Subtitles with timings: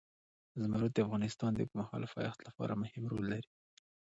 [0.61, 3.49] زمرد د افغانستان د اوږدمهاله پایښت لپاره مهم رول لري.